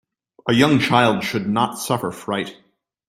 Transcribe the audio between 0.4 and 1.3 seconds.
A young child